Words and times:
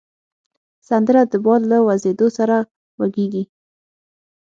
سندره 0.87 1.21
د 1.31 1.33
باد 1.45 1.61
له 1.71 1.77
وزېدو 1.87 2.27
سره 2.37 2.57
وږیږي 2.99 3.43